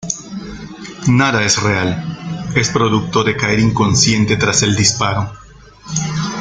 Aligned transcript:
Nada 1.11 1.43
es 1.43 1.61
real, 1.61 2.43
es 2.55 2.71
producto 2.71 3.23
de 3.23 3.37
caer 3.37 3.59
inconsciente 3.59 4.35
tras 4.35 4.63
el 4.63 4.75
disparo. 4.75 5.31